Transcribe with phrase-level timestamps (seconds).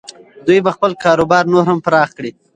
[0.45, 2.31] دوی به خپل کاروبار نور هم پراخ کړي.